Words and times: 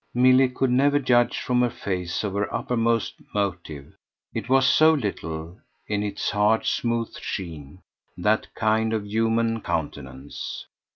Milly 0.15 0.49
could 0.49 0.71
never 0.71 0.97
judge 0.97 1.37
from 1.39 1.61
her 1.61 1.69
face 1.69 2.23
of 2.23 2.33
her 2.33 2.51
uppermost 2.51 3.17
motive 3.35 3.93
it 4.33 4.49
was 4.49 4.65
so 4.67 4.95
little, 4.95 5.59
in 5.87 6.01
its 6.01 6.31
hard 6.31 6.65
smooth 6.65 7.15
sheen, 7.19 7.83
that 8.17 8.51
kind 8.55 8.93
of 8.93 9.05
human 9.05 9.61
countenance. 9.61 10.65